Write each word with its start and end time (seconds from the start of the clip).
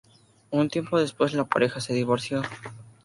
Un 0.49 0.67
tiempo 0.67 0.97
despues, 0.99 1.35
la 1.35 1.45
pareja 1.47 1.79
se 1.79 1.93
divorció. 1.93 2.41